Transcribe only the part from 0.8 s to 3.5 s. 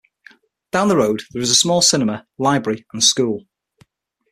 the road there is a small cinema, library, and school.